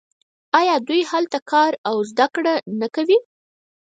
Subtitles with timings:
[0.59, 3.17] آیا دوی هلته کار او زده کړه نه کوي؟